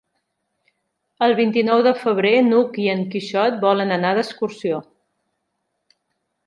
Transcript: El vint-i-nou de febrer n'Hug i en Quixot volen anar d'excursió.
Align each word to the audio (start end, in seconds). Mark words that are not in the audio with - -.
El 1.25 1.33
vint-i-nou 1.39 1.83
de 1.89 1.93
febrer 2.05 2.33
n'Hug 2.47 2.81
i 2.87 2.89
en 2.95 3.05
Quixot 3.15 3.61
volen 3.69 3.97
anar 3.99 4.17
d'excursió. 4.21 4.83